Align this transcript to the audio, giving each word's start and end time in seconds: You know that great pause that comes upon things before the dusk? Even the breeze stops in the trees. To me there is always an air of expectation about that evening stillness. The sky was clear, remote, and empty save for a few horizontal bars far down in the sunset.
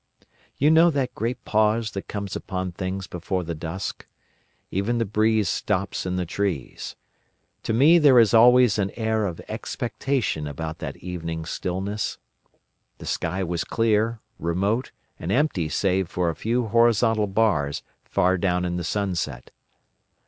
You 0.57 0.71
know 0.71 0.89
that 0.89 1.13
great 1.13 1.45
pause 1.45 1.91
that 1.91 2.07
comes 2.07 2.35
upon 2.35 2.71
things 2.71 3.05
before 3.05 3.43
the 3.43 3.53
dusk? 3.53 4.07
Even 4.71 4.97
the 4.97 5.05
breeze 5.05 5.47
stops 5.47 6.07
in 6.07 6.15
the 6.15 6.25
trees. 6.25 6.95
To 7.61 7.71
me 7.71 7.99
there 7.99 8.17
is 8.17 8.33
always 8.33 8.79
an 8.79 8.89
air 8.95 9.27
of 9.27 9.39
expectation 9.47 10.47
about 10.47 10.79
that 10.79 10.97
evening 10.97 11.45
stillness. 11.45 12.17
The 12.97 13.05
sky 13.05 13.43
was 13.43 13.63
clear, 13.63 14.19
remote, 14.39 14.91
and 15.19 15.31
empty 15.31 15.69
save 15.69 16.09
for 16.09 16.31
a 16.31 16.35
few 16.35 16.69
horizontal 16.69 17.27
bars 17.27 17.83
far 18.03 18.39
down 18.39 18.65
in 18.65 18.77
the 18.77 18.83
sunset. 18.83 19.51